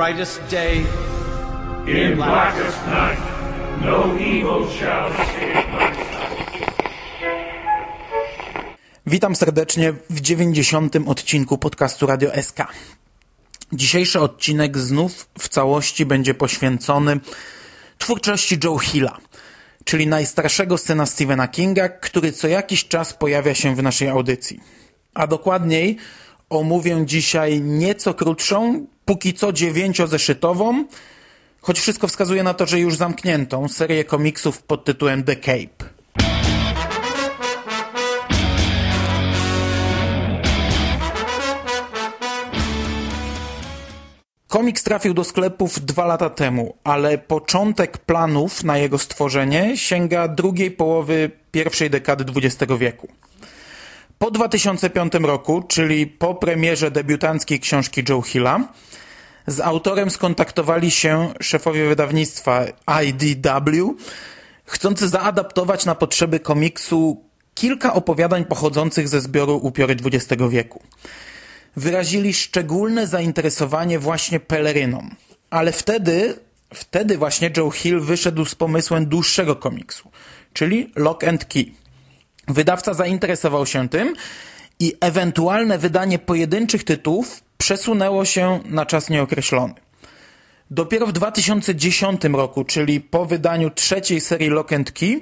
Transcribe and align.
brightest 0.00 0.40
day, 0.50 0.76
In 1.86 2.16
blackest 2.16 2.78
night, 2.86 3.22
no 3.84 4.16
evil 4.16 4.70
shall 4.70 5.10
escape 5.12 5.66
my 5.72 5.94
sight. 5.94 6.40
Witam 9.06 9.36
serdecznie 9.36 9.92
w 10.10 10.20
90. 10.20 10.96
odcinku 11.06 11.58
podcastu 11.58 12.06
Radio 12.06 12.42
SK. 12.42 12.58
Dzisiejszy 13.72 14.20
odcinek 14.20 14.78
znów 14.78 15.28
w 15.38 15.48
całości 15.48 16.06
będzie 16.06 16.34
poświęcony 16.34 17.20
twórczości 17.98 18.58
Joe 18.64 18.78
Hilla, 18.78 19.18
czyli 19.84 20.06
najstarszego 20.06 20.78
syna 20.78 21.06
Stephena 21.06 21.48
Kinga, 21.48 21.88
który 21.88 22.32
co 22.32 22.48
jakiś 22.48 22.88
czas 22.88 23.14
pojawia 23.14 23.54
się 23.54 23.76
w 23.76 23.82
naszej 23.82 24.08
audycji. 24.08 24.60
A 25.14 25.26
dokładniej 25.26 25.96
omówię 26.50 27.02
dzisiaj 27.06 27.60
nieco 27.60 28.14
krótszą, 28.14 28.86
póki 29.10 29.34
co 29.34 29.52
dziewięciozeszytową, 29.52 30.84
choć 31.60 31.80
wszystko 31.80 32.08
wskazuje 32.08 32.42
na 32.42 32.54
to, 32.54 32.66
że 32.66 32.80
już 32.80 32.96
zamkniętą 32.96 33.68
serię 33.68 34.04
komiksów 34.04 34.62
pod 34.62 34.84
tytułem 34.84 35.24
The 35.24 35.36
Cape. 35.36 35.84
Komiks 44.48 44.82
trafił 44.82 45.14
do 45.14 45.24
sklepów 45.24 45.84
dwa 45.84 46.06
lata 46.06 46.30
temu, 46.30 46.76
ale 46.84 47.18
początek 47.18 47.98
planów 47.98 48.64
na 48.64 48.78
jego 48.78 48.98
stworzenie 48.98 49.76
sięga 49.76 50.28
drugiej 50.28 50.70
połowy 50.70 51.30
pierwszej 51.52 51.90
dekady 51.90 52.24
XX 52.36 52.72
wieku. 52.78 53.08
Po 54.18 54.30
2005 54.30 55.12
roku, 55.14 55.62
czyli 55.68 56.06
po 56.06 56.34
premierze 56.34 56.90
debiutanckiej 56.90 57.60
książki 57.60 58.02
Joe 58.08 58.22
Hilla, 58.22 58.68
z 59.46 59.60
autorem 59.60 60.10
skontaktowali 60.10 60.90
się 60.90 61.32
szefowie 61.40 61.88
wydawnictwa 61.88 62.64
IDW, 63.04 63.96
chcący 64.64 65.08
zaadaptować 65.08 65.86
na 65.86 65.94
potrzeby 65.94 66.40
komiksu 66.40 67.24
kilka 67.54 67.94
opowiadań 67.94 68.44
pochodzących 68.44 69.08
ze 69.08 69.20
zbioru 69.20 69.56
Upiory 69.56 69.96
XX 70.04 70.42
wieku 70.50 70.82
wyrazili 71.76 72.34
szczególne 72.34 73.06
zainteresowanie 73.06 73.98
właśnie 73.98 74.40
peleryną. 74.40 75.10
Ale 75.50 75.72
wtedy, 75.72 76.34
wtedy 76.74 77.18
właśnie 77.18 77.50
Joe 77.56 77.70
Hill 77.70 78.00
wyszedł 78.00 78.44
z 78.44 78.54
pomysłem 78.54 79.06
dłuższego 79.06 79.56
komiksu, 79.56 80.10
czyli 80.52 80.92
Lock 80.96 81.24
and 81.24 81.44
Key. 81.44 81.64
Wydawca 82.48 82.94
zainteresował 82.94 83.66
się 83.66 83.88
tym 83.88 84.14
i 84.80 84.94
ewentualne 85.00 85.78
wydanie 85.78 86.18
pojedynczych 86.18 86.84
tytułów 86.84 87.42
przesunęło 87.60 88.24
się 88.24 88.60
na 88.64 88.86
czas 88.86 89.10
nieokreślony. 89.10 89.74
Dopiero 90.70 91.06
w 91.06 91.12
2010 91.12 92.24
roku, 92.24 92.64
czyli 92.64 93.00
po 93.00 93.26
wydaniu 93.26 93.70
trzeciej 93.70 94.20
serii 94.20 94.48
Lock 94.48 94.72
and 94.72 94.92
Key, 94.92 95.20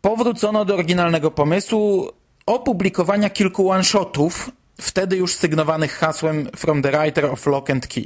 powrócono 0.00 0.64
do 0.64 0.74
oryginalnego 0.74 1.30
pomysłu 1.30 2.10
opublikowania 2.46 3.30
kilku 3.30 3.70
one-shotów 3.70 4.50
wtedy 4.80 5.16
już 5.16 5.34
sygnowanych 5.34 5.92
hasłem 5.92 6.48
From 6.56 6.82
the 6.82 6.90
Writer 6.90 7.24
of 7.24 7.46
Lock 7.46 7.70
and 7.70 7.86
Key. 7.86 8.04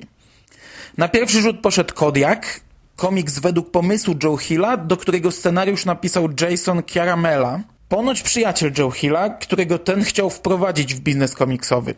Na 0.98 1.08
pierwszy 1.08 1.42
rzut 1.42 1.60
poszedł 1.60 1.94
Kodiak, 1.94 2.60
komiks 2.96 3.38
według 3.38 3.70
pomysłu 3.70 4.14
Joe 4.22 4.36
Hilla, 4.36 4.76
do 4.76 4.96
którego 4.96 5.30
scenariusz 5.30 5.84
napisał 5.84 6.28
Jason 6.40 6.82
Chiaramella, 6.86 7.60
ponoć 7.90 8.22
przyjaciel 8.22 8.72
Joe 8.78 8.90
Hilla, 8.90 9.30
którego 9.30 9.78
ten 9.78 10.04
chciał 10.04 10.30
wprowadzić 10.30 10.94
w 10.94 11.00
biznes 11.00 11.34
komiksowy. 11.34 11.94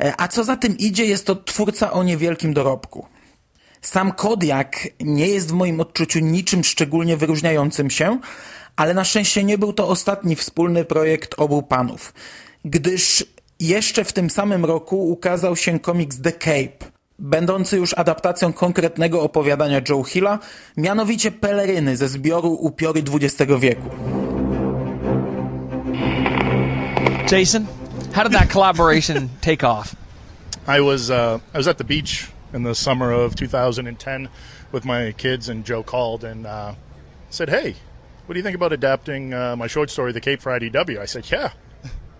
E, 0.00 0.14
a 0.18 0.28
co 0.28 0.44
za 0.44 0.56
tym 0.56 0.78
idzie, 0.78 1.04
jest 1.04 1.26
to 1.26 1.36
twórca 1.36 1.92
o 1.92 2.02
niewielkim 2.02 2.54
dorobku. 2.54 3.06
Sam 3.80 4.12
Kodiak 4.12 4.88
nie 5.00 5.28
jest 5.28 5.48
w 5.48 5.52
moim 5.52 5.80
odczuciu 5.80 6.18
niczym 6.18 6.64
szczególnie 6.64 7.16
wyróżniającym 7.16 7.90
się, 7.90 8.18
ale 8.76 8.94
na 8.94 9.04
szczęście 9.04 9.44
nie 9.44 9.58
był 9.58 9.72
to 9.72 9.88
ostatni 9.88 10.36
wspólny 10.36 10.84
projekt 10.84 11.34
obu 11.36 11.62
panów, 11.62 12.14
gdyż 12.64 13.24
jeszcze 13.60 14.04
w 14.04 14.12
tym 14.12 14.30
samym 14.30 14.64
roku 14.64 15.10
ukazał 15.10 15.56
się 15.56 15.80
komiks 15.80 16.20
The 16.20 16.32
Cape, 16.32 16.90
będący 17.18 17.76
już 17.76 17.94
adaptacją 17.94 18.52
konkretnego 18.52 19.22
opowiadania 19.22 19.80
Joe 19.88 20.04
Hilla, 20.04 20.38
mianowicie 20.76 21.30
Peleryny 21.30 21.96
ze 21.96 22.08
zbioru 22.08 22.52
Upiory 22.52 23.02
XX 23.12 23.52
wieku. 23.60 24.13
Jason, 27.26 27.64
how 28.12 28.22
did 28.22 28.32
that 28.32 28.50
collaboration 28.50 29.30
take 29.40 29.64
off? 29.64 29.96
I 30.66 30.80
was 30.80 31.10
uh, 31.10 31.40
I 31.52 31.56
was 31.56 31.68
at 31.68 31.78
the 31.78 31.84
beach 31.84 32.30
in 32.52 32.62
the 32.62 32.74
summer 32.74 33.10
of 33.12 33.34
2010 33.34 34.28
with 34.72 34.84
my 34.84 35.12
kids, 35.12 35.48
and 35.48 35.64
Joe 35.64 35.82
called 35.82 36.24
and 36.24 36.46
uh, 36.46 36.74
said, 37.30 37.48
"Hey, 37.48 37.76
what 38.26 38.34
do 38.34 38.38
you 38.38 38.42
think 38.42 38.54
about 38.56 38.72
adapting 38.72 39.34
uh, 39.34 39.56
my 39.56 39.66
short 39.66 39.90
story, 39.90 40.12
The 40.12 40.20
Cape 40.20 40.40
for 40.40 40.58
IDW?" 40.58 40.98
I 40.98 41.06
said, 41.06 41.30
"Yeah." 41.30 41.52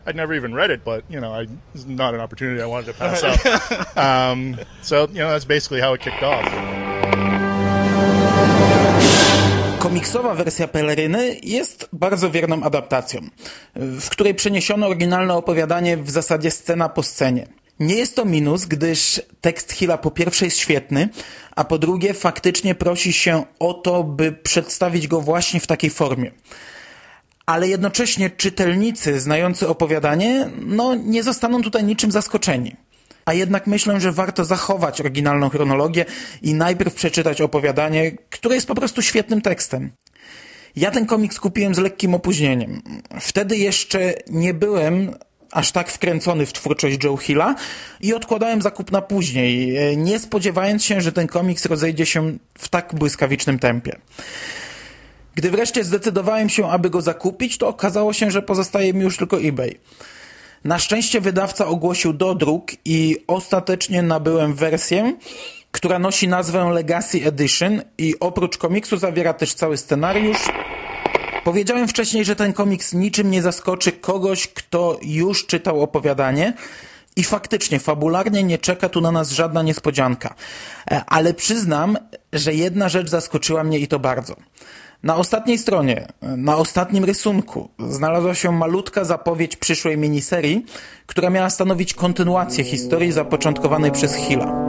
I'd 0.07 0.17
never 0.17 0.35
even 0.35 0.55
read 0.55 0.71
it, 0.71 0.85
but 0.85 1.03
you 1.09 1.19
know, 1.19 1.33
I, 1.33 1.47
it's 1.75 1.87
not 1.87 2.13
an 2.13 2.21
opportunity 2.21 2.61
I 2.61 2.67
wanted 2.67 2.87
to 2.87 2.93
pass 2.93 3.23
up. 3.23 3.97
Um, 3.97 4.59
so 4.83 5.07
you 5.09 5.15
know, 5.15 5.31
that's 5.31 5.47
basically 5.47 5.81
how 5.81 5.95
it 5.95 6.03
kicked 6.03 6.23
off. 6.23 6.45
Komiksowa 9.85 10.35
wersja 10.35 10.69
Peleryny 10.69 11.37
jest 11.43 11.89
bardzo 11.93 12.31
wierną 12.31 12.63
adaptacją, 12.63 13.21
w 13.77 14.09
której 14.09 14.35
przeniesiono 14.35 14.87
oryginalne 14.87 15.35
opowiadanie 15.35 15.97
w 15.97 16.11
zasadzie 16.11 16.51
scena 16.51 16.89
po 16.89 17.03
scenie. 17.03 17.47
Nie 17.81 17.95
jest 17.95 18.17
to 18.17 18.25
minus, 18.25 18.65
gdyż 18.65 19.23
tekst 19.41 19.73
Hilla 19.73 19.99
po 19.99 20.11
pierwsze 20.11 20.45
jest 20.45 20.59
świetny, 20.59 21.09
a 21.57 21.65
po 21.65 21.79
drugie 21.79 22.15
faktycznie 22.15 22.75
prosi 22.75 23.13
się 23.13 23.45
o 23.59 23.75
to, 23.75 24.05
by 24.05 24.33
przedstawić 24.33 25.09
go 25.09 25.21
właśnie 25.21 25.61
w 25.61 25.67
takiej 25.67 25.91
formie. 25.91 26.31
Ale 27.47 27.69
jednocześnie 27.69 28.31
czytelnicy 28.31 29.21
znający 29.21 29.69
opowiadanie, 29.69 30.51
no 30.67 30.95
nie 30.95 31.23
zostaną 31.23 31.63
tutaj 31.63 31.85
niczym 31.85 32.13
zaskoczeni. 32.13 32.77
A 33.25 33.33
jednak 33.33 33.67
myślę, 33.67 34.01
że 34.01 34.13
warto 34.13 34.45
zachować 34.45 35.01
oryginalną 35.01 35.49
chronologię 35.49 36.05
i 36.43 36.55
najpierw 36.55 36.95
przeczytać 36.95 37.41
opowiadanie, 37.41 38.13
które 38.31 38.55
jest 38.55 38.67
po 38.67 38.75
prostu 38.75 39.03
świetnym 39.03 39.43
tekstem. 39.43 39.91
Ja 40.77 40.91
ten 40.91 41.07
komiks 41.07 41.41
kupiłem 41.41 41.75
z 41.75 41.79
lekkim 41.79 42.15
opóźnieniem. 42.15 42.83
Wtedy 43.21 43.57
jeszcze 43.57 44.15
nie 44.31 44.55
byłem 44.55 45.15
aż 45.51 45.73
tak 45.73 45.91
wkręcony 45.91 46.47
w 46.47 46.53
twórczość 46.53 47.05
Joe 47.05 47.17
Hilla 47.17 47.55
i 48.01 48.15
odkładałem 48.15 48.63
zakup 48.63 48.93
na 48.93 49.03
później, 49.03 49.77
nie 49.97 50.19
spodziewając 50.19 50.85
się, 50.85 51.01
że 51.01 51.13
ten 51.13 51.27
komiks 51.27 51.67
rozejdzie 51.67 52.07
się 52.07 52.39
w 52.59 52.69
tak 52.69 52.95
błyskawicznym 52.95 53.59
tempie. 53.59 53.97
Gdy 55.35 55.51
wreszcie 55.51 55.85
zdecydowałem 55.85 56.49
się, 56.49 56.67
aby 56.71 56.91
go 56.91 57.01
zakupić, 57.01 57.59
to 57.59 57.69
okazało 57.69 58.13
się, 58.13 58.31
że 58.31 58.43
pozostaje 58.43 58.95
mi 58.95 59.03
już 59.03 59.17
tylko 59.17 59.41
eBay. 59.41 59.79
Na 60.65 60.79
szczęście 60.79 61.21
wydawca 61.21 61.67
ogłosił 61.67 62.13
dodruk 62.13 62.71
i 62.85 63.17
ostatecznie 63.27 64.03
nabyłem 64.03 64.55
wersję, 64.55 65.17
która 65.71 65.99
nosi 65.99 66.29
nazwę 66.29 66.71
Legacy 66.73 67.25
Edition 67.25 67.83
i 67.99 68.15
oprócz 68.21 68.59
komiksu 68.59 68.97
zawiera 68.97 69.35
też 69.35 69.55
cały 69.55 69.77
scenariusz. 69.77 70.39
Powiedziałem 71.45 71.89
wcześniej, 71.89 72.25
że 72.25 72.37
ten 72.37 72.53
komiks 72.53 72.93
niczym 72.93 73.31
nie 73.31 73.43
zaskoczy 73.43 73.93
kogoś, 73.93 74.49
kto 74.49 74.99
już 75.03 75.47
czytał 75.47 75.83
opowiadanie 75.83 76.53
i 77.17 77.25
faktycznie 77.25 77.81
fabularnie 77.81 78.43
nie 78.43 78.59
czeka 78.59 78.89
tu 78.89 79.01
na 79.01 79.13
nas 79.13 79.31
żadna 79.31 79.63
niespodzianka. 79.63 80.35
Ale 81.07 81.35
przyznam, 81.35 81.99
że 82.33 82.55
jedna 82.55 82.89
rzecz 82.89 83.09
zaskoczyła 83.09 83.65
mnie 83.65 83.79
i 83.79 83.89
to 83.89 83.99
bardzo. 83.99 84.37
Na 85.05 85.17
ostatniej 85.17 85.59
stronie, 85.59 86.07
na 86.23 86.57
ostatnim 86.57 87.05
rysunku 87.05 87.69
znalazła 87.79 88.35
się 88.35 88.53
malutka 88.53 89.05
zapowiedź 89.05 89.57
przyszłej 89.57 89.99
miniserii, 89.99 90.67
która 91.07 91.31
miała 91.31 91.51
stanowić 91.51 91.95
kontynuację 91.95 92.65
historii 92.65 93.13
zapoczątkowanej 93.13 93.91
przez 93.91 94.15
Hilla. 94.15 94.65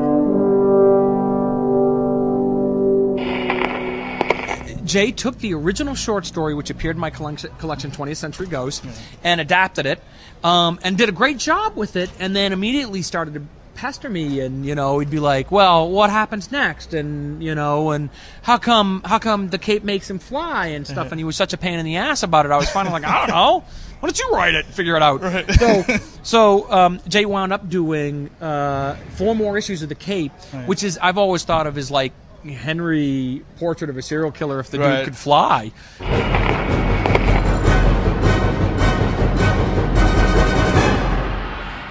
Jay 4.94 5.14
took 5.14 5.36
the 5.36 5.56
original 5.66 5.96
short 5.96 6.28
story, 6.28 6.56
which 6.56 6.72
appeared 6.72 6.98
in 6.98 7.02
my 7.02 7.12
collection, 7.60 7.92
20th 7.92 8.18
Century 8.18 8.48
Ghost, 8.48 8.84
and 9.24 9.42
adapted 9.42 9.86
it, 9.86 10.00
um, 10.44 10.78
and 10.84 10.98
did 10.98 11.10
a 11.10 11.12
great 11.12 11.38
job 11.38 11.78
with 11.78 11.96
it, 11.96 12.10
and 12.20 12.36
then 12.36 12.54
immediately 12.54 13.02
started 13.02 13.34
to 13.34 13.42
pester 13.76 14.10
me 14.10 14.40
and 14.40 14.66
you 14.66 14.74
know 14.74 14.98
he'd 15.00 15.10
be 15.10 15.20
like 15.20 15.52
well 15.52 15.90
what 15.90 16.10
happens 16.10 16.52
next 16.52 16.94
and 16.94 17.44
you 17.44 17.54
know 17.54 17.92
and 17.92 18.10
how 18.42 18.58
come 18.58 19.02
how 19.06 19.20
come 19.20 19.50
the 19.50 19.58
cape 19.58 19.84
makes 19.84 20.10
him 20.10 20.18
fly 20.18 20.68
and 20.68 20.88
stuff 20.88 21.12
and 21.12 21.20
he 21.20 21.24
was 21.24 21.36
such 21.36 21.54
a 21.54 21.58
pain 21.58 21.78
in 21.78 21.86
the 21.86 21.98
ass 21.98 22.24
about 22.24 22.46
it 22.46 22.52
i 22.52 22.58
was 22.58 22.70
finally 22.70 22.94
like 22.94 23.04
i 23.06 23.20
don't 23.28 23.36
know 23.36 23.64
why 24.00 24.08
don't 24.08 24.18
you 24.18 24.30
write 24.32 24.56
it 24.56 24.66
figure 24.66 24.96
it 24.96 25.04
out 25.04 25.22
right. 25.22 25.52
so 25.52 25.84
so 26.24 26.72
um, 26.72 27.00
jay 27.08 27.26
wound 27.26 27.52
up 27.54 27.68
doing 27.70 28.30
uh, 28.42 28.96
four 29.16 29.36
more 29.36 29.58
issues 29.58 29.82
of 29.82 29.90
the 29.90 29.96
cape 29.96 30.32
right. 30.54 30.68
which 30.68 30.82
is 30.84 30.98
i've 31.02 31.18
always 31.18 31.44
thought 31.44 31.68
of 31.68 31.78
as 31.78 31.92
like 31.92 32.14
henry 32.46 33.44
portrait 33.58 33.90
of 33.90 33.98
a 33.98 34.02
serial 34.02 34.32
killer 34.32 34.60
if 34.60 34.70
the 34.72 34.80
Right. 34.80 34.98
dude 34.98 35.06
could 35.06 35.18
fly 35.18 35.72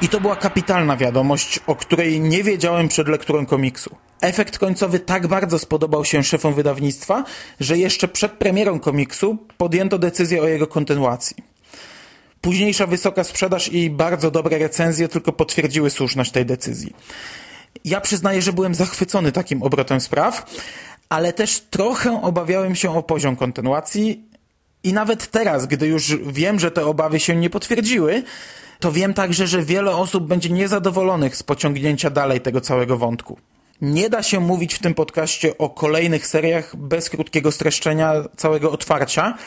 I 0.05 0.09
to 0.09 0.21
była 0.21 0.37
kapitalna 0.37 0.97
wiadomość, 0.97 1.61
o 1.67 1.77
której 1.77 2.21
nie 2.21 2.43
wiedziałem 2.43 2.89
przed 2.89 3.09
lekturą 3.09 3.47
komiksu. 3.47 3.97
Efekt 4.21 4.59
końcowy 4.59 5.01
tak 5.01 5.27
bardzo 5.27 5.59
spodobał 5.59 6.05
się 6.05 6.25
szefom 6.25 6.55
wydawnictwa, 6.55 7.25
że 7.61 7.79
jeszcze 7.79 8.09
przed 8.09 8.33
premierą 8.33 8.81
komiksu 8.81 9.39
podjęto 9.59 9.99
decyzję 9.99 10.43
o 10.43 10.47
jego 10.47 10.67
kontynuacji. 10.67 11.37
Późniejsza 12.41 12.87
wysoka 12.87 13.25
sprzedaż 13.25 13.73
i 13.73 13.91
bardzo 13.91 14.31
dobre 14.31 14.59
recenzje 14.59 15.09
tylko 15.09 15.33
potwierdziły 15.33 15.91
słuszność 15.91 16.31
tej 16.31 16.47
decyzji. 16.47 16.95
Ja 17.85 18.01
przyznaję, 18.01 18.43
że 18.43 18.53
byłem 18.53 18.75
zachwycony 18.75 19.33
takim 19.33 19.63
obrotem 19.63 20.01
spraw, 20.01 20.47
ale 21.09 21.33
też 21.33 21.61
trochę 21.61 22.23
obawiałem 22.23 22.75
się 22.75 22.97
o 22.97 23.03
poziom 23.03 23.37
kontynuacji 23.37 24.29
i 24.83 24.93
nawet 24.93 25.31
teraz, 25.31 25.67
gdy 25.67 25.87
już 25.87 26.17
wiem, 26.17 26.61
że 26.61 26.71
te 26.71 26.87
obawy 26.87 27.21
się 27.21 27.37
nie 27.37 27.51
potwierdziły, 27.51 28.23
to 28.85 28.93
wiem 28.93 29.15
także, 29.15 29.47
że 29.47 29.63
wiele 29.63 29.97
osób 29.97 30.27
będzie 30.27 30.51
niezadowolonych 30.51 31.37
z 31.37 31.43
pociągnięcia 31.43 32.11
dalej 32.11 32.41
tego 32.41 32.61
całego 32.61 32.99
wątku. 32.99 33.39
Nie 33.81 34.11
da 34.11 34.23
się 34.23 34.41
mówić 34.41 34.75
w 34.75 34.79
tym 34.79 34.95
podcaście 34.95 35.59
o 35.59 35.71
kolejnych 35.71 36.27
seriach 36.27 36.77
bez 36.77 37.11
krótkiego 37.11 37.53
streszczenia 37.53 38.13
całego 38.37 38.73
otwarcia, 38.73 39.39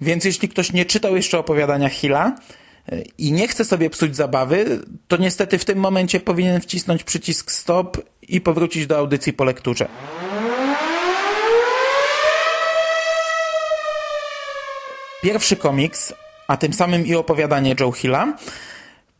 więc 0.00 0.24
jeśli 0.24 0.48
ktoś 0.48 0.72
nie 0.72 0.84
czytał 0.84 1.16
jeszcze 1.16 1.38
opowiadania 1.38 1.88
Hilla 1.88 2.36
e, 2.88 3.02
i 3.18 3.32
nie 3.32 3.48
chce 3.48 3.64
sobie 3.64 3.90
psuć 3.90 4.16
zabawy, 4.16 4.80
to 5.08 5.16
niestety 5.16 5.58
w 5.58 5.64
tym 5.64 5.78
momencie 5.78 6.20
powinien 6.20 6.60
wcisnąć 6.60 7.04
przycisk 7.04 7.50
stop 7.50 7.98
i 8.28 8.40
powrócić 8.40 8.86
do 8.86 8.98
audycji 8.98 9.32
po 9.32 9.44
lekturze. 9.44 9.88
Pierwszy 15.22 15.56
komiks, 15.56 16.14
a 16.48 16.56
tym 16.56 16.72
samym 16.72 17.06
i 17.06 17.14
opowiadanie 17.14 17.74
Joe 17.80 17.92
Hilla, 17.92 18.36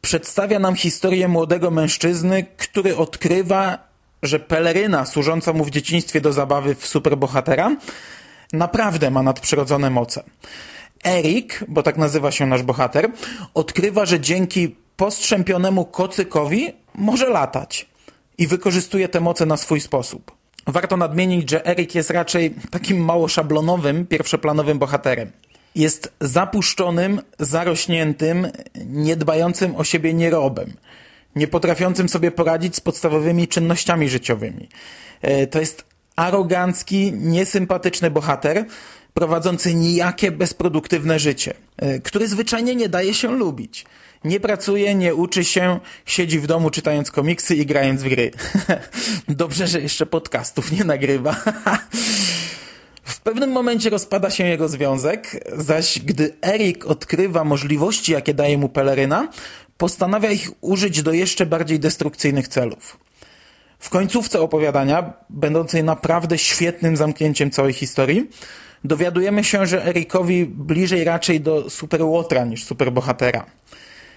przedstawia 0.06 0.58
nam 0.58 0.76
historię 0.76 1.28
młodego 1.28 1.70
mężczyzny, 1.70 2.46
który 2.56 2.96
odkrywa, 2.96 3.78
że 4.22 4.40
peleryna 4.40 5.06
służąca 5.06 5.52
mu 5.52 5.64
w 5.64 5.70
dzieciństwie 5.70 6.20
do 6.20 6.32
zabawy 6.32 6.74
w 6.74 6.86
superbohatera 6.86 7.76
naprawdę 8.52 9.10
ma 9.10 9.22
nadprzyrodzone 9.22 9.90
moce. 9.90 10.22
Erik, 11.04 11.64
bo 11.68 11.82
tak 11.82 11.96
nazywa 11.96 12.30
się 12.30 12.46
nasz 12.46 12.62
bohater, 12.62 13.10
odkrywa, 13.54 14.06
że 14.06 14.20
dzięki 14.20 14.76
postrzępionemu 14.96 15.84
kocykowi 15.84 16.72
może 16.94 17.28
latać 17.28 17.86
i 18.38 18.46
wykorzystuje 18.46 19.08
te 19.08 19.20
moce 19.20 19.46
na 19.46 19.56
swój 19.56 19.80
sposób. 19.80 20.32
Warto 20.66 20.96
nadmienić, 20.96 21.50
że 21.50 21.66
Erik 21.66 21.94
jest 21.94 22.10
raczej 22.10 22.54
takim 22.70 23.04
mało 23.04 23.28
szablonowym, 23.28 24.06
pierwszoplanowym 24.06 24.78
bohaterem. 24.78 25.32
Jest 25.76 26.12
zapuszczonym, 26.20 27.20
zarośniętym, 27.38 28.48
niedbającym 28.86 29.76
o 29.76 29.84
siebie 29.84 30.14
nierobem, 30.14 30.72
nie 31.36 31.48
potrafiącym 31.48 32.08
sobie 32.08 32.30
poradzić 32.30 32.76
z 32.76 32.80
podstawowymi 32.80 33.48
czynnościami 33.48 34.08
życiowymi. 34.08 34.68
E, 35.22 35.46
to 35.46 35.60
jest 35.60 35.84
arogancki, 36.16 37.12
niesympatyczny 37.12 38.10
bohater, 38.10 38.64
prowadzący 39.14 39.74
nijakie, 39.74 40.30
bezproduktywne 40.30 41.18
życie, 41.18 41.54
e, 41.76 42.00
który 42.00 42.28
zwyczajnie 42.28 42.76
nie 42.76 42.88
daje 42.88 43.14
się 43.14 43.32
lubić. 43.32 43.84
Nie 44.24 44.40
pracuje, 44.40 44.94
nie 44.94 45.14
uczy 45.14 45.44
się, 45.44 45.80
siedzi 46.06 46.40
w 46.40 46.46
domu 46.46 46.70
czytając 46.70 47.10
komiksy 47.10 47.56
i 47.56 47.66
grając 47.66 48.02
w 48.02 48.08
gry. 48.08 48.30
Dobrze, 49.28 49.66
że 49.66 49.80
jeszcze 49.80 50.06
podcastów 50.06 50.72
nie 50.72 50.84
nagrywa. 50.84 51.36
Pewnym 53.26 53.52
momencie 53.52 53.90
rozpada 53.90 54.30
się 54.30 54.44
jego 54.44 54.68
związek, 54.68 55.44
zaś 55.56 55.98
gdy 55.98 56.34
Erik 56.42 56.86
odkrywa 56.86 57.44
możliwości, 57.44 58.12
jakie 58.12 58.34
daje 58.34 58.58
mu 58.58 58.68
peleryna, 58.68 59.28
postanawia 59.76 60.30
ich 60.30 60.50
użyć 60.60 61.02
do 61.02 61.12
jeszcze 61.12 61.46
bardziej 61.46 61.80
destrukcyjnych 61.80 62.48
celów. 62.48 62.98
W 63.78 63.90
końcówce 63.90 64.40
opowiadania, 64.40 65.12
będącej 65.30 65.84
naprawdę 65.84 66.38
świetnym 66.38 66.96
zamknięciem 66.96 67.50
całej 67.50 67.72
historii, 67.72 68.30
dowiadujemy 68.84 69.44
się, 69.44 69.66
że 69.66 69.86
Erikowi 69.86 70.46
bliżej 70.46 71.04
raczej 71.04 71.40
do 71.40 71.70
superłotra 71.70 72.44
niż 72.44 72.64
superbohatera. 72.64 73.46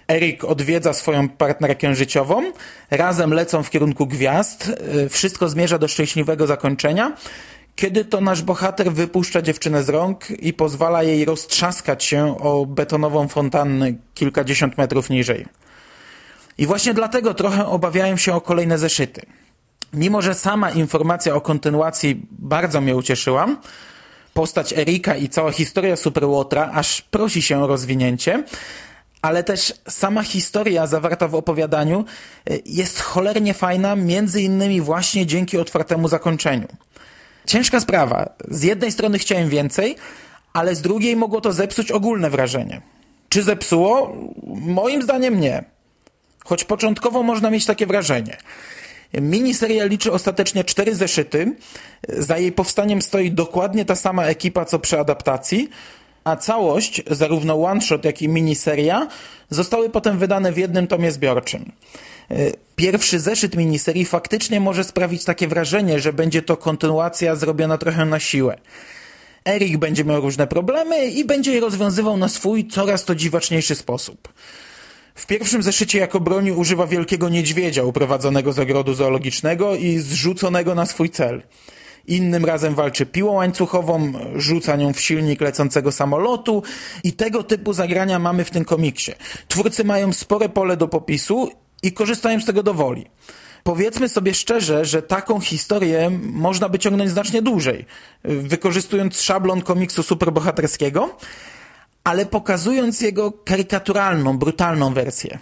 Erik 0.08 0.44
odwiedza 0.44 0.94
swoją 0.94 1.30
partnerkę 1.30 1.96
życiową, 1.96 2.52
razem 2.92 3.34
lecą 3.34 3.64
w 3.64 3.70
kierunku 3.70 4.08
gwiazd, 4.08 4.72
y, 5.06 5.10
wszystko 5.10 5.50
zmierza 5.50 5.78
do 5.78 5.88
szczęśliwego 5.88 6.48
zakończenia, 6.48 7.14
kiedy 7.80 8.06
to 8.06 8.22
nasz 8.22 8.42
bohater 8.42 8.92
wypuszcza 8.92 9.42
dziewczynę 9.42 9.84
z 9.84 9.90
rąk 9.90 10.32
i 10.32 10.54
pozwala 10.54 11.04
jej 11.04 11.26
roztrzaskać 11.26 12.04
się 12.04 12.38
o 12.40 12.66
betonową 12.66 13.28
fontannę 13.28 13.94
kilkadziesiąt 14.14 14.78
metrów 14.78 15.10
niżej. 15.10 15.46
I 16.58 16.68
właśnie 16.68 16.94
dlatego 16.94 17.34
trochę 17.34 17.66
obawiałem 17.66 18.18
się 18.18 18.34
o 18.34 18.42
kolejne 18.42 18.78
zeszyty. 18.78 19.22
Mimo, 19.94 20.22
że 20.22 20.34
sama 20.34 20.72
informacja 20.72 21.36
o 21.36 21.42
kontynuacji 21.42 22.22
bardzo 22.32 22.82
mnie 22.82 22.96
ucieszyła, 22.96 23.48
postać 24.34 24.74
Erika 24.74 25.16
i 25.16 25.30
cała 25.30 25.52
historia 25.52 25.96
Superłotra 25.96 26.72
aż 26.74 27.02
prosi 27.02 27.42
się 27.42 27.64
o 27.64 27.68
rozwinięcie, 27.68 28.44
ale 29.22 29.44
też 29.44 29.74
sama 29.88 30.24
historia 30.24 30.88
zawarta 30.88 31.28
w 31.28 31.36
opowiadaniu 31.36 32.06
y, 32.50 32.62
jest 32.66 33.00
cholernie 33.00 33.54
fajna, 33.54 33.96
między 33.96 34.42
innymi 34.42 34.82
właśnie 34.82 35.26
dzięki 35.26 35.58
otwartemu 35.58 36.08
zakończeniu. 36.08 36.68
Ciężka 37.48 37.80
sprawa. 37.80 38.30
Z 38.48 38.64
jednej 38.64 38.92
strony 38.92 39.20
chciałem 39.20 39.50
więcej, 39.50 39.96
ale 40.54 40.76
z 40.76 40.82
drugiej 40.82 41.16
mogło 41.16 41.42
to 41.42 41.54
zepsuć 41.54 41.92
ogólne 41.92 42.30
wrażenie. 42.30 42.82
Czy 43.30 43.44
zepsuło? 43.44 44.18
Moim 44.54 45.02
zdaniem 45.02 45.40
nie. 45.40 45.64
Choć 46.46 46.64
początkowo 46.64 47.24
można 47.24 47.50
mieć 47.50 47.66
takie 47.66 47.88
wrażenie. 47.88 48.38
Miniseria 49.14 49.86
liczy 49.86 50.12
ostatecznie 50.12 50.64
cztery 50.64 50.96
zeszyty. 50.96 51.56
Za 52.10 52.38
jej 52.38 52.52
powstaniem 52.52 53.02
stoi 53.02 53.32
dokładnie 53.32 53.86
ta 53.86 53.96
sama 53.96 54.26
ekipa 54.26 54.66
co 54.66 54.80
przy 54.80 55.00
adaptacji, 55.00 55.70
a 56.24 56.36
całość, 56.36 57.04
zarówno 57.12 57.64
one-shot, 57.64 58.06
jak 58.06 58.22
i 58.22 58.30
miniseria, 58.30 59.08
zostały 59.50 59.90
potem 59.90 60.18
wydane 60.18 60.52
w 60.52 60.58
jednym 60.58 60.88
tomie 60.88 61.12
zbiorczym. 61.12 61.72
Pierwszy 62.76 63.20
zeszyt 63.20 63.56
miniserii 63.56 64.06
faktycznie 64.06 64.60
może 64.60 64.84
sprawić 64.84 65.24
takie 65.26 65.48
wrażenie, 65.48 66.00
że 66.00 66.14
będzie 66.14 66.42
to 66.42 66.58
kontynuacja 66.58 67.36
zrobiona 67.36 67.78
trochę 67.78 68.06
na 68.06 68.20
siłę. 68.20 68.58
Erik 69.46 69.78
będzie 69.78 70.06
miał 70.06 70.22
różne 70.22 70.48
problemy 70.48 71.06
i 71.06 71.26
będzie 71.26 71.54
je 71.54 71.60
rozwiązywał 71.60 72.18
na 72.18 72.30
swój, 72.30 72.68
coraz 72.68 73.06
to 73.06 73.16
dziwaczniejszy 73.16 73.76
sposób. 73.76 74.34
W 75.16 75.26
pierwszym 75.26 75.64
zeszycie 75.64 76.00
jako 76.00 76.20
broni 76.20 76.52
używa 76.52 76.88
wielkiego 76.88 77.30
niedźwiedzia 77.30 77.84
uprowadzonego 77.84 78.54
z 78.54 78.60
ogrodu 78.60 78.94
zoologicznego 78.94 79.76
i 79.76 79.98
zrzuconego 79.98 80.76
na 80.76 80.86
swój 80.86 81.10
cel. 81.10 81.44
Innym 82.08 82.46
razem 82.46 82.76
walczy 82.76 83.06
piłą 83.06 83.32
łańcuchową, 83.34 84.14
rzuca 84.36 84.76
nią 84.76 84.94
w 84.94 85.02
silnik 85.02 85.42
lecącego 85.42 85.92
samolotu 85.92 86.64
i 87.04 87.14
tego 87.14 87.44
typu 87.44 87.74
zagrania 87.74 88.20
mamy 88.20 88.46
w 88.46 88.52
tym 88.52 88.66
komiksie. 88.66 89.12
Twórcy 89.48 89.84
mają 89.84 90.14
spore 90.14 90.50
pole 90.50 90.78
do 90.78 90.88
popisu 90.88 91.52
i 91.84 91.94
korzystają 91.94 92.42
z 92.42 92.46
tego 92.46 92.64
do 92.64 92.74
woli. 92.74 93.06
Powiedzmy 93.64 94.10
sobie 94.10 94.34
szczerze, 94.34 94.86
że 94.86 95.02
taką 95.02 95.40
historię 95.40 96.10
można 96.22 96.70
by 96.70 96.80
ciągnąć 96.80 97.12
znacznie 97.12 97.42
dłużej, 97.42 97.86
wykorzystując 98.24 99.22
szablon 99.22 99.62
komiksu 99.62 100.04
superbohaterskiego, 100.04 101.18
ale 102.04 102.26
pokazując 102.26 103.02
jego 103.02 103.32
karykaturalną, 103.32 104.38
brutalną 104.38 104.94
wersję. 104.94 105.40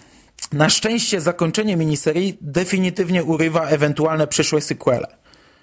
Na 0.52 0.70
szczęście 0.70 1.20
zakończenie 1.20 1.76
miniserii 1.76 2.38
definitywnie 2.40 3.24
urywa 3.24 3.66
ewentualne 3.66 4.26
przyszłe 4.26 4.60
sequele. 4.60 5.06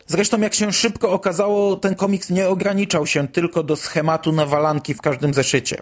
Zresztą 0.07 0.41
jak 0.41 0.53
się 0.53 0.73
szybko 0.73 1.11
okazało, 1.11 1.75
ten 1.75 1.95
komiks 1.95 2.29
nie 2.29 2.47
ograniczał 2.47 3.07
się 3.07 3.27
tylko 3.27 3.63
do 3.63 3.75
schematu 3.75 4.31
nawalanki 4.31 4.93
w 4.93 5.01
każdym 5.01 5.33
zeszycie. 5.33 5.81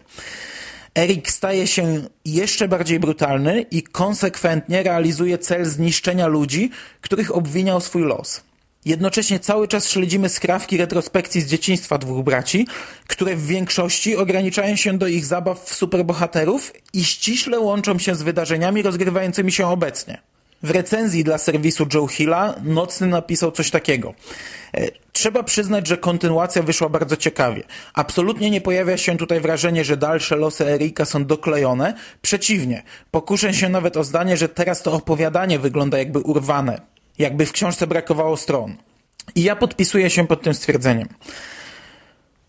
Erik 0.95 1.31
staje 1.31 1.67
się 1.67 2.01
jeszcze 2.25 2.67
bardziej 2.67 2.99
brutalny 2.99 3.61
i 3.71 3.83
konsekwentnie 3.83 4.83
realizuje 4.83 5.37
cel 5.37 5.65
zniszczenia 5.65 6.27
ludzi, 6.27 6.69
których 7.01 7.35
obwiniał 7.35 7.81
swój 7.81 8.03
los. 8.03 8.41
Jednocześnie 8.85 9.39
cały 9.39 9.67
czas 9.67 9.89
śledzimy 9.89 10.29
skrawki 10.29 10.77
retrospekcji 10.77 11.41
z 11.41 11.47
dzieciństwa 11.47 11.97
dwóch 11.97 12.23
braci, 12.23 12.67
które 13.07 13.35
w 13.35 13.47
większości 13.47 14.17
ograniczają 14.17 14.75
się 14.75 14.97
do 14.97 15.07
ich 15.07 15.25
zabaw 15.25 15.63
w 15.65 15.75
superbohaterów 15.75 16.73
i 16.93 17.03
ściśle 17.03 17.59
łączą 17.59 17.99
się 17.99 18.15
z 18.15 18.21
wydarzeniami 18.21 18.81
rozgrywającymi 18.81 19.51
się 19.51 19.67
obecnie. 19.67 20.21
W 20.63 20.71
recenzji 20.71 21.23
dla 21.23 21.37
serwisu 21.37 21.87
Joe 21.93 22.07
Hilla 22.07 22.55
Nocny 22.63 23.07
napisał 23.07 23.51
coś 23.51 23.71
takiego. 23.71 24.13
Trzeba 25.13 25.43
przyznać, 25.43 25.87
że 25.87 25.97
kontynuacja 25.97 26.63
wyszła 26.63 26.89
bardzo 26.89 27.17
ciekawie. 27.17 27.63
Absolutnie 27.93 28.49
nie 28.49 28.61
pojawia 28.61 28.97
się 28.97 29.17
tutaj 29.17 29.39
wrażenie, 29.39 29.83
że 29.85 29.97
dalsze 29.97 30.35
losy 30.35 30.65
Erika 30.65 31.05
są 31.05 31.25
doklejone. 31.25 31.93
Przeciwnie, 32.21 32.83
pokuszę 33.11 33.53
się 33.53 33.69
nawet 33.69 33.97
o 33.97 34.03
zdanie, 34.03 34.37
że 34.37 34.49
teraz 34.49 34.83
to 34.83 34.93
opowiadanie 34.93 35.59
wygląda 35.59 35.97
jakby 35.97 36.19
urwane. 36.19 36.81
Jakby 37.19 37.45
w 37.45 37.51
książce 37.51 37.87
brakowało 37.87 38.37
stron. 38.37 38.75
I 39.35 39.43
ja 39.43 39.55
podpisuję 39.55 40.09
się 40.09 40.27
pod 40.27 40.41
tym 40.41 40.53
stwierdzeniem. 40.53 41.07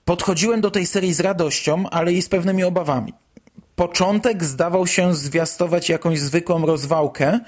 Podchodziłem 0.04 0.60
do 0.60 0.70
tej 0.70 0.86
serii 0.86 1.14
z 1.14 1.20
radością, 1.20 1.84
ale 1.90 2.12
i 2.12 2.22
z 2.22 2.28
pewnymi 2.28 2.64
obawami. 2.64 3.12
Początek 3.76 4.44
zdawał 4.44 4.86
się 4.86 5.14
zwiastować 5.14 5.88
jakąś 5.88 6.20
zwykłą 6.20 6.66
rozwałkę, 6.66 7.40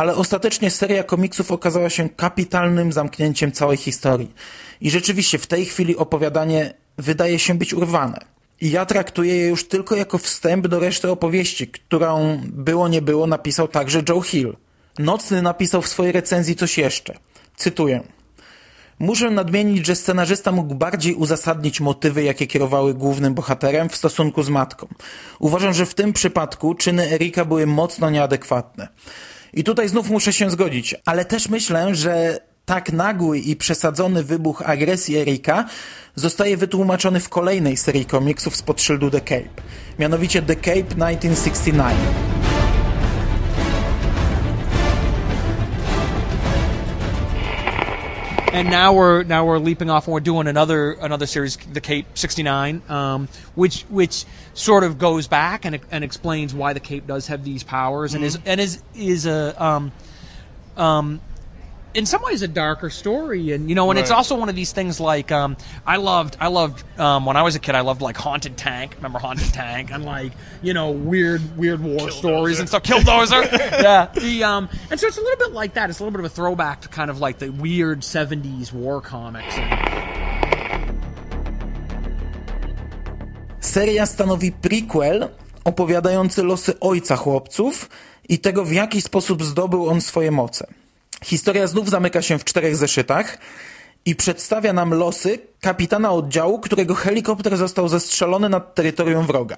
ale 0.00 0.14
ostatecznie 0.14 0.70
seria 0.70 1.04
komiksów 1.04 1.52
okazała 1.52 1.90
się 1.90 2.08
kapitalnym 2.08 2.92
zamknięciem 2.92 3.52
całej 3.52 3.76
historii. 3.76 4.34
I 4.80 4.90
rzeczywiście 4.90 5.38
w 5.38 5.46
tej 5.46 5.64
chwili 5.64 5.96
opowiadanie 5.96 6.74
wydaje 6.98 7.38
się 7.38 7.54
być 7.54 7.74
urwane. 7.74 8.18
I 8.60 8.70
ja 8.70 8.86
traktuję 8.86 9.36
je 9.36 9.48
już 9.48 9.68
tylko 9.68 9.96
jako 9.96 10.18
wstęp 10.18 10.68
do 10.68 10.78
reszty 10.78 11.10
opowieści, 11.10 11.68
którą 11.68 12.40
było 12.44 12.88
nie 12.88 13.02
było 13.02 13.26
napisał 13.26 13.68
także 13.68 14.02
Joe 14.08 14.20
Hill. 14.20 14.56
Nocny 14.98 15.42
napisał 15.42 15.82
w 15.82 15.88
swojej 15.88 16.12
recenzji 16.12 16.56
coś 16.56 16.78
jeszcze. 16.78 17.18
Cytuję. 17.56 18.00
Muszę 18.98 19.30
nadmienić, 19.30 19.86
że 19.86 19.96
scenarzysta 19.96 20.52
mógł 20.52 20.74
bardziej 20.74 21.14
uzasadnić 21.14 21.80
motywy, 21.80 22.22
jakie 22.22 22.46
kierowały 22.46 22.94
głównym 22.94 23.34
bohaterem 23.34 23.88
w 23.88 23.96
stosunku 23.96 24.42
z 24.42 24.48
matką. 24.48 24.86
Uważam, 25.38 25.74
że 25.74 25.86
w 25.86 25.94
tym 25.94 26.12
przypadku 26.12 26.74
czyny 26.74 27.10
Erika 27.10 27.44
były 27.44 27.66
mocno 27.66 28.10
nieadekwatne. 28.10 28.88
I 29.54 29.64
tutaj 29.64 29.88
znów 29.88 30.10
muszę 30.10 30.32
się 30.32 30.50
zgodzić, 30.50 30.94
ale 31.04 31.24
też 31.24 31.48
myślę, 31.48 31.94
że 31.94 32.38
tak 32.64 32.92
nagły 32.92 33.38
i 33.38 33.56
przesadzony 33.56 34.24
wybuch 34.24 34.62
agresji 34.66 35.16
Erika 35.16 35.64
zostaje 36.14 36.56
wytłumaczony 36.56 37.20
w 37.20 37.28
kolejnej 37.28 37.76
serii 37.76 38.04
komiksów 38.04 38.56
spod 38.56 38.82
szyldu 38.82 39.10
The 39.10 39.20
Cape, 39.20 39.48
mianowicie 39.98 40.42
The 40.42 40.56
Cape 40.56 40.82
1969. 40.82 42.39
And 48.52 48.70
now 48.70 48.92
we're 48.92 49.22
now 49.22 49.44
we're 49.44 49.58
leaping 49.58 49.90
off 49.90 50.06
and 50.06 50.14
we're 50.14 50.20
doing 50.20 50.46
another 50.46 50.92
another 50.92 51.26
series, 51.26 51.56
the 51.56 51.80
Cape 51.80 52.06
'69, 52.14 52.82
um, 52.88 53.28
which 53.54 53.82
which 53.82 54.24
sort 54.54 54.84
of 54.84 54.98
goes 54.98 55.26
back 55.28 55.64
and 55.64 55.80
and 55.90 56.04
explains 56.04 56.54
why 56.54 56.72
the 56.72 56.80
Cape 56.80 57.06
does 57.06 57.28
have 57.28 57.44
these 57.44 57.62
powers 57.62 58.14
and 58.14 58.24
is 58.24 58.38
and 58.44 58.60
is 58.60 58.82
is 58.94 59.26
a 59.26 59.62
um, 59.62 59.92
um, 60.76 61.20
in 61.94 62.06
some 62.06 62.22
ways 62.22 62.42
a 62.42 62.48
darker 62.48 62.90
story. 62.90 63.52
And 63.52 63.68
you 63.68 63.74
know 63.74 63.90
and 63.90 63.98
it's 63.98 64.10
also 64.10 64.36
one 64.36 64.48
of 64.48 64.54
these 64.54 64.72
things 64.72 65.00
like 65.00 65.32
um, 65.32 65.56
i 65.86 65.96
loved 65.96 66.36
i 66.40 66.48
loved 66.48 66.84
um, 66.98 67.26
when 67.26 67.36
i 67.36 67.42
was 67.42 67.54
a 67.56 67.58
kid 67.58 67.74
i 67.74 67.80
loved 67.80 68.00
like 68.00 68.16
haunted 68.16 68.56
tank. 68.56 68.94
Remember 68.96 69.18
haunted 69.18 69.52
tank? 69.52 69.90
And 69.92 70.04
like 70.04 70.32
you 70.62 70.74
know 70.74 70.90
weird 70.90 71.42
weird 71.56 71.82
war 71.82 72.10
stories 72.10 72.60
and 72.60 72.68
stuff. 72.68 72.82
Killdozer. 72.82 73.40
Yeah. 73.80 74.10
The 74.14 74.44
um 74.44 74.68
and 74.90 75.00
so 75.00 75.06
it's 75.06 75.16
a 75.16 75.20
little 75.20 75.46
bit 75.46 75.54
like 75.54 75.74
that. 75.74 75.90
It's 75.90 76.00
a 76.00 76.04
little 76.04 76.12
bit 76.18 76.24
of 76.24 76.32
a 76.32 76.34
throwback 76.34 76.82
to 76.82 76.88
kind 76.88 77.10
of 77.10 77.18
like 77.20 77.38
the 77.38 77.50
weird 77.50 78.00
70s 78.00 78.72
war 78.72 79.00
comics. 79.00 79.56
And, 79.56 80.00
Seria 83.60 84.06
stanowi 84.06 84.52
prequel 84.52 85.28
opowiadający 85.64 86.42
losy 86.42 86.80
ojca 86.80 87.16
chłopców 87.16 87.88
i 88.28 88.38
tego, 88.38 88.64
w 88.64 88.72
jaki 88.72 89.02
sposób 89.02 89.44
zdobył 89.44 89.88
on 89.88 90.00
swoje 90.00 90.30
moce. 90.30 90.79
Historia 91.24 91.66
znów 91.66 91.90
zamyka 91.90 92.22
się 92.22 92.38
w 92.38 92.44
czterech 92.44 92.76
zeszytach 92.76 93.38
i 94.04 94.16
przedstawia 94.16 94.72
nam 94.72 94.94
losy 94.94 95.38
kapitana 95.60 96.12
oddziału, 96.12 96.60
którego 96.60 96.94
helikopter 96.94 97.56
został 97.56 97.88
zestrzelony 97.88 98.48
nad 98.48 98.74
terytorium 98.74 99.26
wroga. 99.26 99.56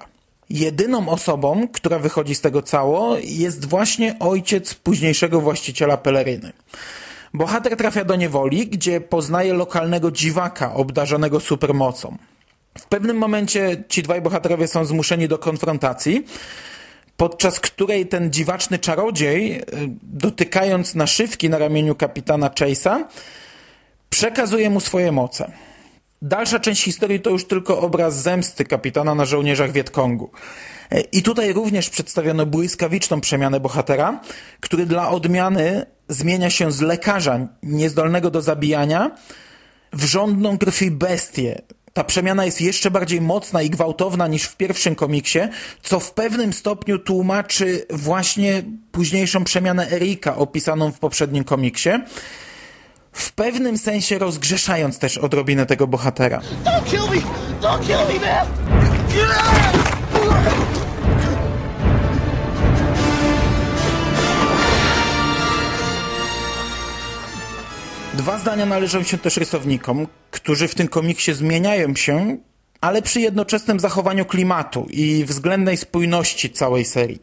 Jedyną 0.49 1.09
osobą, 1.09 1.67
która 1.73 1.99
wychodzi 1.99 2.35
z 2.35 2.41
tego 2.41 2.61
cało, 2.61 3.17
jest 3.23 3.65
właśnie 3.65 4.15
ojciec 4.19 4.73
późniejszego 4.73 5.41
właściciela 5.41 5.97
peleryny. 5.97 6.53
Bohater 7.33 7.77
trafia 7.77 8.05
do 8.05 8.15
niewoli, 8.15 8.67
gdzie 8.67 9.01
poznaje 9.01 9.53
lokalnego 9.53 10.11
dziwaka 10.11 10.73
obdarzonego 10.73 11.39
supermocą. 11.39 12.17
W 12.77 12.85
pewnym 12.85 13.17
momencie 13.17 13.83
ci 13.89 14.03
dwaj 14.03 14.21
bohaterowie 14.21 14.67
są 14.67 14.85
zmuszeni 14.85 15.27
do 15.27 15.37
konfrontacji, 15.37 16.25
podczas 17.17 17.59
której 17.59 18.07
ten 18.07 18.31
dziwaczny 18.31 18.79
czarodziej, 18.79 19.61
y, 19.61 19.63
dotykając 20.03 20.95
naszywki 20.95 21.49
na 21.49 21.57
ramieniu 21.57 21.95
kapitana 21.95 22.49
Chase'a, 22.49 23.03
przekazuje 24.09 24.69
mu 24.69 24.79
swoje 24.79 25.11
moce. 25.11 25.51
Dalsza 26.21 26.59
część 26.59 26.83
historii 26.83 27.19
to 27.19 27.29
już 27.29 27.45
tylko 27.45 27.79
obraz 27.79 28.21
zemsty 28.21 28.65
kapitana 28.65 29.15
na 29.15 29.25
żołnierzach 29.25 29.71
Wietkongu. 29.71 30.31
I 31.11 31.23
tutaj 31.23 31.53
również 31.53 31.89
przedstawiono 31.89 32.45
błyskawiczną 32.45 33.21
przemianę 33.21 33.59
bohatera, 33.59 34.21
który 34.59 34.85
dla 34.85 35.09
odmiany 35.09 35.85
zmienia 36.07 36.49
się 36.49 36.71
z 36.71 36.81
lekarza 36.81 37.47
niezdolnego 37.63 38.31
do 38.31 38.41
zabijania 38.41 39.11
w 39.93 40.03
żądną 40.03 40.57
krwi 40.57 40.91
bestię. 40.91 41.61
Ta 41.93 42.03
przemiana 42.03 42.45
jest 42.45 42.61
jeszcze 42.61 42.91
bardziej 42.91 43.21
mocna 43.21 43.61
i 43.61 43.69
gwałtowna 43.69 44.27
niż 44.27 44.43
w 44.43 44.57
pierwszym 44.57 44.95
komiksie, 44.95 45.39
co 45.81 45.99
w 45.99 46.11
pewnym 46.11 46.53
stopniu 46.53 46.99
tłumaczy 46.99 47.85
właśnie 47.89 48.63
późniejszą 48.91 49.43
przemianę 49.43 49.91
Erika 49.91 50.35
opisaną 50.35 50.91
w 50.91 50.99
poprzednim 50.99 51.43
komiksie, 51.43 51.89
w 53.11 53.31
pewnym 53.31 53.77
sensie 53.77 54.19
rozgrzeszając 54.19 54.99
też 54.99 55.17
odrobinę 55.17 55.65
tego 55.65 55.87
bohatera. 55.87 56.41
Don't 56.65 56.83
kill 56.85 56.99
me! 56.99 57.21
Don't 57.61 57.87
kill 57.87 57.97
me, 57.97 58.25
man! 58.25 59.72
Dwa 68.13 68.39
zdania 68.39 68.65
należą 68.65 69.03
się 69.03 69.17
też 69.17 69.37
rysownikom, 69.37 70.07
którzy 70.31 70.67
w 70.67 70.75
tym 70.75 70.87
komiksie 70.87 71.33
zmieniają 71.33 71.95
się, 71.95 72.37
ale 72.81 73.01
przy 73.01 73.21
jednoczesnym 73.21 73.79
zachowaniu 73.79 74.25
klimatu 74.25 74.87
i 74.89 75.25
względnej 75.25 75.77
spójności 75.77 76.49
całej 76.49 76.85
serii. 76.85 77.21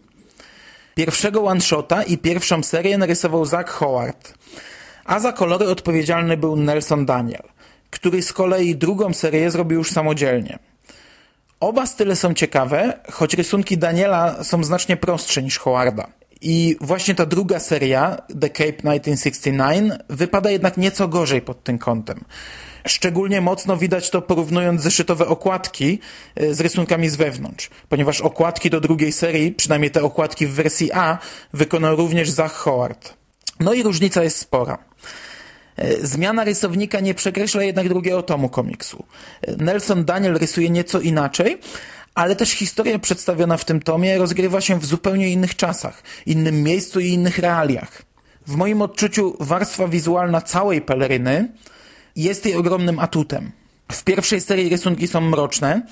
Pierwszego 0.95 1.45
one-shota 1.45 2.03
i 2.03 2.19
pierwszą 2.19 2.63
serię 2.63 2.99
narysował 2.99 3.45
Zach 3.45 3.71
Howard, 3.71 4.35
a 5.05 5.21
za 5.21 5.33
kolory 5.33 5.69
odpowiedzialny 5.69 6.37
był 6.37 6.57
Nelson 6.57 7.07
Daniel, 7.07 7.43
który 7.91 8.23
z 8.23 8.33
kolei 8.33 8.77
drugą 8.77 9.15
serię 9.15 9.51
zrobił 9.51 9.79
już 9.79 9.91
samodzielnie. 9.91 10.59
Oba 11.61 11.87
style 11.87 12.17
są 12.17 12.35
ciekawe, 12.35 13.01
choć 13.13 13.35
rysunki 13.35 13.79
Daniela 13.79 14.45
są 14.45 14.65
znacznie 14.65 14.97
prostsze 14.97 15.43
niż 15.43 15.59
Howarda. 15.59 16.20
I 16.41 16.77
właśnie 16.81 17.15
ta 17.15 17.27
druga 17.27 17.61
seria, 17.61 18.17
The 18.41 18.51
Cape 18.51 18.73
1969, 18.73 19.93
wypada 20.09 20.51
jednak 20.51 20.77
nieco 20.77 21.09
gorzej 21.09 21.43
pod 21.43 21.65
tym 21.65 21.79
kątem. 21.79 22.25
Szczególnie 22.87 23.41
mocno 23.41 23.77
widać 23.77 24.11
to 24.11 24.23
porównując 24.23 24.83
zeszytowe 24.83 25.27
okładki 25.27 25.99
y, 26.41 26.55
z 26.55 26.61
rysunkami 26.61 27.09
z 27.09 27.17
wewnątrz, 27.17 27.71
ponieważ 27.89 28.21
okładki 28.21 28.71
do 28.71 28.81
drugiej 28.81 29.13
serii, 29.13 29.53
przynajmniej 29.53 29.91
te 29.91 30.03
okładki 30.03 30.47
w 30.47 30.53
wersji 30.53 30.93
A, 30.93 31.19
wykonał 31.53 31.97
również 31.97 32.31
Zach 32.31 32.53
Howard. 32.53 33.15
No 33.61 33.75
i 33.75 33.83
różnica 33.83 34.23
jest 34.23 34.39
spora. 34.39 34.79
E, 35.77 36.07
Zmiana 36.07 36.45
rysownika 36.45 37.01
nie 37.01 37.15
przekreśla 37.15 37.63
jednak 37.63 37.89
drugiego 37.89 38.23
tomu 38.23 38.49
komiksu. 38.49 39.05
E, 39.43 39.57
Nelson 39.57 40.05
Daniel 40.05 40.39
rysuje 40.39 40.71
nieco 40.71 41.01
inaczej, 41.01 41.59
ale 42.15 42.37
też 42.37 42.51
historia 42.51 42.99
przedstawiona 42.99 43.57
w 43.57 43.65
tym 43.65 43.81
tomie 43.81 44.19
rozgrywa 44.19 44.61
się 44.61 44.79
w 44.79 44.87
zupełnie 44.87 45.31
innych 45.31 45.57
czasach, 45.57 46.03
innym 46.27 46.63
miejscu 46.63 47.01
i 47.01 47.09
innych 47.09 47.39
realiach. 47.39 48.03
W 48.47 48.57
moim 48.57 48.83
odczuciu 48.83 49.37
warstwa 49.41 49.89
wizualna 49.89 50.41
całej 50.41 50.81
peleryny 50.83 51.49
jest 52.17 52.47
jej 52.47 52.57
ogromnym 52.57 52.99
atutem. 52.99 53.53
W 53.93 54.05
pierwszej 54.05 54.41
serii 54.41 54.69
rysunki 54.69 55.09
są 55.09 55.21
mroczne, 55.21 55.83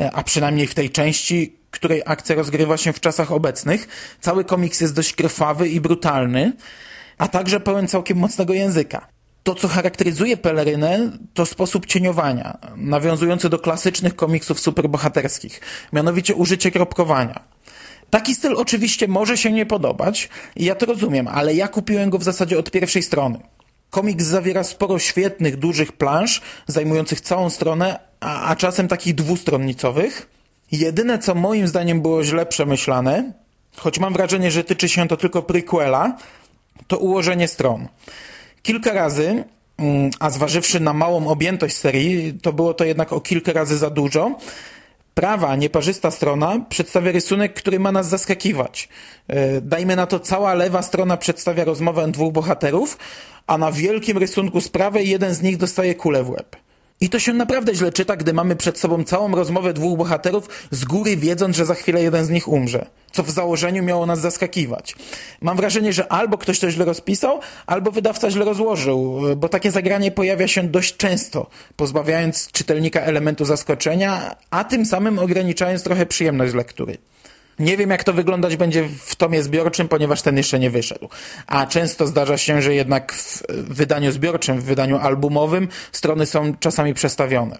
e, 0.00 0.10
a 0.12 0.22
przynajmniej 0.22 0.66
w 0.66 0.74
tej 0.74 0.90
części, 0.90 1.56
której 1.70 2.02
akcja 2.06 2.36
rozgrywa 2.36 2.76
się 2.76 2.92
w 2.92 3.00
czasach 3.00 3.32
obecnych, 3.32 3.88
cały 4.20 4.44
komiks 4.44 4.80
jest 4.80 4.94
dość 4.94 5.12
krwawy 5.12 5.68
i 5.68 5.80
brutalny, 5.80 6.52
a 7.18 7.28
także 7.28 7.60
pełen 7.60 7.88
całkiem 7.88 8.18
mocnego 8.18 8.54
języka. 8.54 9.13
To, 9.44 9.54
co 9.54 9.68
charakteryzuje 9.68 10.36
pelerynę, 10.36 11.10
to 11.34 11.46
sposób 11.46 11.86
cieniowania, 11.86 12.58
nawiązujący 12.76 13.48
do 13.48 13.58
klasycznych 13.58 14.16
komiksów 14.16 14.60
superbohaterskich, 14.60 15.60
mianowicie 15.92 16.34
użycie 16.34 16.70
kropkowania. 16.70 17.42
Taki 18.10 18.34
styl 18.34 18.56
oczywiście 18.56 19.08
może 19.08 19.36
się 19.36 19.52
nie 19.52 19.66
podobać, 19.66 20.28
ja 20.56 20.74
to 20.74 20.86
rozumiem, 20.86 21.28
ale 21.28 21.54
ja 21.54 21.68
kupiłem 21.68 22.10
go 22.10 22.18
w 22.18 22.24
zasadzie 22.24 22.58
od 22.58 22.70
pierwszej 22.70 23.02
strony. 23.02 23.40
Komiks 23.90 24.24
zawiera 24.24 24.64
sporo 24.64 24.98
świetnych, 24.98 25.56
dużych 25.56 25.92
plansz, 25.92 26.40
zajmujących 26.66 27.20
całą 27.20 27.50
stronę, 27.50 27.98
a, 28.20 28.44
a 28.44 28.56
czasem 28.56 28.88
takich 28.88 29.14
dwustronnicowych. 29.14 30.28
Jedyne, 30.72 31.18
co 31.18 31.34
moim 31.34 31.68
zdaniem 31.68 32.02
było 32.02 32.24
źle 32.24 32.46
przemyślane, 32.46 33.32
choć 33.76 33.98
mam 33.98 34.12
wrażenie, 34.12 34.50
że 34.50 34.64
tyczy 34.64 34.88
się 34.88 35.08
to 35.08 35.16
tylko 35.16 35.42
prequela, 35.42 36.16
to 36.86 36.98
ułożenie 36.98 37.48
stron. 37.48 37.88
Kilka 38.64 38.92
razy, 38.92 39.44
mm, 39.78 40.10
a 40.20 40.30
zważywszy 40.30 40.80
na 40.80 40.92
małą 40.92 41.28
objętość 41.28 41.76
serii, 41.76 42.38
to 42.42 42.52
było 42.52 42.74
to 42.74 42.84
jednak 42.84 43.12
o 43.12 43.20
kilka 43.20 43.52
razy 43.52 43.78
za 43.78 43.90
dużo. 43.90 44.38
Prawa, 45.14 45.56
nieparzysta 45.56 46.10
strona 46.10 46.60
przedstawia 46.68 47.12
rysunek, 47.12 47.54
który 47.54 47.80
ma 47.80 47.92
nas 47.92 48.08
zaskakiwać. 48.08 48.88
E, 49.28 49.60
Dajmy 49.60 49.96
na 49.96 50.06
to, 50.06 50.20
cała 50.20 50.54
lewa 50.54 50.82
strona 50.82 51.16
przedstawia 51.16 51.64
rozmowę 51.64 52.08
dwóch 52.08 52.32
bohaterów, 52.32 52.98
a 53.46 53.58
na 53.58 53.72
wielkim 53.72 54.18
rysunku 54.18 54.60
z 54.60 54.68
prawej 54.68 55.08
jeden 55.08 55.34
z 55.34 55.42
nich 55.42 55.56
dostaje 55.56 55.94
kulę 55.94 56.24
w 56.24 56.30
łeb. 56.30 56.56
I 57.00 57.08
to 57.08 57.18
się 57.18 57.32
naprawdę 57.32 57.74
źle 57.74 57.92
czyta, 57.92 58.16
gdy 58.16 58.32
mamy 58.32 58.56
przed 58.56 58.78
sobą 58.78 59.04
całą 59.04 59.34
rozmowę 59.34 59.72
dwóch 59.72 59.98
bohaterów, 59.98 60.48
z 60.70 60.84
góry 60.84 61.16
wiedząc, 61.16 61.56
że 61.56 61.66
za 61.66 61.74
chwilę 61.74 62.02
jeden 62.02 62.24
z 62.24 62.30
nich 62.30 62.48
umrze. 62.48 62.86
Co 63.12 63.22
w 63.22 63.30
założeniu 63.30 63.82
miało 63.82 64.06
nas 64.06 64.20
zaskakiwać. 64.20 64.96
Mam 65.40 65.56
wrażenie, 65.56 65.92
że 65.92 66.12
albo 66.12 66.38
ktoś 66.38 66.58
to 66.58 66.70
źle 66.70 66.84
rozpisał, 66.84 67.40
albo 67.66 67.90
wydawca 67.90 68.30
źle 68.30 68.44
rozłożył, 68.44 69.20
bo 69.36 69.48
takie 69.48 69.70
zagranie 69.70 70.10
pojawia 70.10 70.48
się 70.48 70.62
dość 70.62 70.96
często, 70.96 71.46
pozbawiając 71.76 72.52
czytelnika 72.52 73.00
elementu 73.00 73.44
zaskoczenia, 73.44 74.36
a 74.50 74.64
tym 74.64 74.86
samym 74.86 75.18
ograniczając 75.18 75.82
trochę 75.82 76.06
przyjemność 76.06 76.54
lektury. 76.54 76.98
Nie 77.58 77.76
wiem, 77.76 77.90
jak 77.90 78.04
to 78.04 78.12
wyglądać 78.12 78.56
będzie 78.56 78.88
w 79.04 79.16
tomie 79.16 79.42
zbiorczym, 79.42 79.88
ponieważ 79.88 80.22
ten 80.22 80.36
jeszcze 80.36 80.58
nie 80.58 80.70
wyszedł. 80.70 81.08
A 81.46 81.66
często 81.66 82.06
zdarza 82.06 82.38
się, 82.38 82.62
że 82.62 82.74
jednak 82.74 83.12
w 83.12 83.42
wydaniu 83.48 84.12
zbiorczym, 84.12 84.60
w 84.60 84.64
wydaniu 84.64 84.98
albumowym 84.98 85.68
strony 85.92 86.26
są 86.26 86.56
czasami 86.56 86.94
przestawione. 86.94 87.58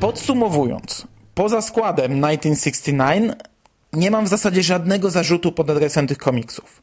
Podsumowując, 0.00 1.06
poza 1.34 1.62
składem 1.62 2.20
1969 2.20 3.32
nie 3.92 4.10
mam 4.10 4.24
w 4.24 4.28
zasadzie 4.28 4.62
żadnego 4.62 5.10
zarzutu 5.10 5.52
pod 5.52 5.70
adresem 5.70 6.06
tych 6.06 6.18
komiksów. 6.18 6.82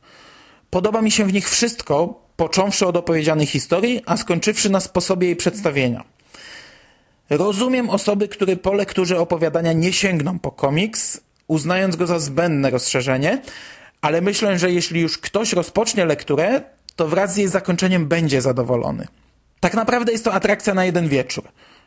Podoba 0.70 1.02
mi 1.02 1.12
się 1.12 1.26
w 1.26 1.34
nich 1.34 1.50
wszystko, 1.50 2.22
począwszy 2.40 2.88
od 2.88 2.98
opowiedzianej 2.98 3.46
historii, 3.46 4.02
a 4.06 4.18
skończywszy 4.18 4.70
na 4.70 4.80
sposobie 4.80 5.28
jej 5.28 5.36
przedstawienia. 5.36 6.04
Rozumiem 7.30 7.90
osoby, 7.90 8.28
które 8.28 8.56
po 8.56 8.74
lekturze 8.74 9.20
opowiadania 9.20 9.74
nie 9.74 9.94
sięgną 9.94 10.40
po 10.40 10.52
komiks, 10.52 11.22
uznając 11.48 11.96
go 11.96 12.08
za 12.08 12.20
zbędne 12.20 12.70
rozszerzenie, 12.70 13.42
ale 14.02 14.22
myślę, 14.22 14.60
że 14.60 14.72
jeśli 14.72 15.02
już 15.02 15.18
ktoś 15.18 15.54
rozpocznie 15.54 16.06
lekturę, 16.06 16.62
to 16.96 17.08
wraz 17.08 17.34
z 17.34 17.38
jej 17.38 17.48
zakończeniem 17.48 18.08
będzie 18.08 18.42
zadowolony. 18.42 19.08
Tak 19.60 19.74
naprawdę 19.74 20.12
jest 20.12 20.24
to 20.24 20.34
atrakcja 20.34 20.74
na 20.74 20.86
jeden 20.86 21.08
wieczór. 21.08 21.44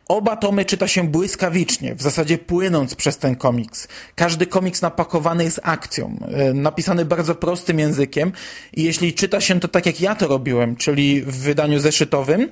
Oba 0.08 0.36
tomy 0.36 0.64
czyta 0.64 0.88
się 0.88 1.08
błyskawicznie, 1.08 1.94
w 1.94 2.02
zasadzie 2.02 2.38
płynąc 2.38 2.94
przez 2.94 3.18
ten 3.18 3.36
komiks. 3.36 3.88
Każdy 4.14 4.46
komiks 4.46 4.82
napakowany 4.82 5.44
jest 5.44 5.60
akcją, 5.62 6.16
e, 6.32 6.54
napisany 6.54 7.04
bardzo 7.04 7.34
prostym 7.34 7.78
językiem 7.78 8.32
i 8.72 8.82
jeśli 8.82 9.14
czyta 9.14 9.40
się 9.40 9.60
to 9.60 9.68
tak 9.68 9.86
jak 9.86 10.00
ja 10.00 10.14
to 10.14 10.28
robiłem, 10.28 10.76
czyli 10.76 11.22
w 11.22 11.36
wydaniu 11.36 11.80
zeszytowym, 11.80 12.48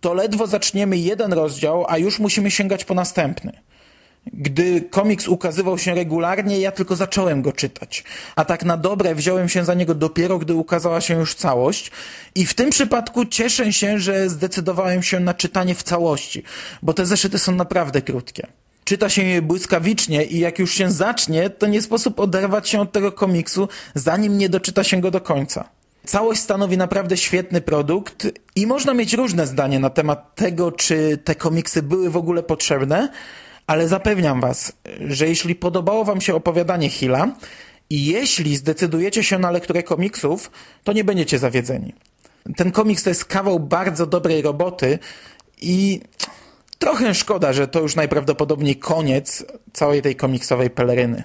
to 0.00 0.14
ledwo 0.14 0.46
zaczniemy 0.46 0.96
jeden 0.98 1.32
rozdział, 1.32 1.84
a 1.88 1.98
już 1.98 2.18
musimy 2.18 2.50
sięgać 2.50 2.84
po 2.84 2.94
następny. 2.94 3.52
Gdy 4.26 4.80
komiks 4.80 5.28
ukazywał 5.28 5.78
się 5.78 5.94
regularnie, 5.94 6.60
ja 6.60 6.72
tylko 6.72 6.96
zacząłem 6.96 7.42
go 7.42 7.52
czytać. 7.52 8.04
A 8.36 8.44
tak 8.44 8.64
na 8.64 8.76
dobre 8.76 9.14
wziąłem 9.14 9.48
się 9.48 9.64
za 9.64 9.74
niego 9.74 9.94
dopiero, 9.94 10.38
gdy 10.38 10.54
ukazała 10.54 11.00
się 11.00 11.14
już 11.14 11.34
całość. 11.34 11.90
I 12.34 12.46
w 12.46 12.54
tym 12.54 12.70
przypadku 12.70 13.24
cieszę 13.24 13.72
się, 13.72 13.98
że 13.98 14.28
zdecydowałem 14.28 15.02
się 15.02 15.20
na 15.20 15.34
czytanie 15.34 15.74
w 15.74 15.82
całości, 15.82 16.42
bo 16.82 16.94
te 16.94 17.06
zeszyty 17.06 17.38
są 17.38 17.54
naprawdę 17.54 18.02
krótkie. 18.02 18.46
Czyta 18.84 19.08
się 19.08 19.24
je 19.24 19.42
błyskawicznie 19.42 20.24
i 20.24 20.38
jak 20.38 20.58
już 20.58 20.74
się 20.74 20.90
zacznie, 20.90 21.50
to 21.50 21.66
nie 21.66 21.82
sposób 21.82 22.20
oderwać 22.20 22.68
się 22.68 22.80
od 22.80 22.92
tego 22.92 23.12
komiksu, 23.12 23.68
zanim 23.94 24.38
nie 24.38 24.48
doczyta 24.48 24.84
się 24.84 25.00
go 25.00 25.10
do 25.10 25.20
końca. 25.20 25.68
Całość 26.06 26.40
stanowi 26.40 26.76
naprawdę 26.76 27.16
świetny 27.16 27.60
produkt 27.60 28.26
i 28.56 28.66
można 28.66 28.94
mieć 28.94 29.12
różne 29.12 29.46
zdanie 29.46 29.78
na 29.78 29.90
temat 29.90 30.34
tego, 30.34 30.72
czy 30.72 31.18
te 31.24 31.34
komiksy 31.34 31.82
były 31.82 32.10
w 32.10 32.16
ogóle 32.16 32.42
potrzebne, 32.42 33.08
ale 33.70 33.88
zapewniam 33.88 34.40
Was, 34.40 34.72
że 35.00 35.28
jeśli 35.28 35.54
podobało 35.54 36.04
Wam 36.04 36.20
się 36.20 36.34
opowiadanie 36.34 36.90
Hilla 36.90 37.28
i 37.90 38.04
jeśli 38.04 38.56
zdecydujecie 38.56 39.24
się 39.24 39.38
na 39.38 39.50
lekturę 39.50 39.82
komiksów, 39.82 40.50
to 40.84 40.92
nie 40.92 41.04
będziecie 41.04 41.38
zawiedzeni. 41.38 41.94
Ten 42.56 42.72
komiks 42.72 43.02
to 43.02 43.10
jest 43.10 43.24
kawał 43.24 43.60
bardzo 43.60 44.06
dobrej 44.06 44.42
roboty 44.42 44.98
i 45.62 46.00
trochę 46.78 47.14
szkoda, 47.14 47.52
że 47.52 47.68
to 47.68 47.80
już 47.80 47.96
najprawdopodobniej 47.96 48.76
koniec 48.76 49.44
całej 49.72 50.02
tej 50.02 50.16
komiksowej 50.16 50.70
peleryny. 50.70 51.22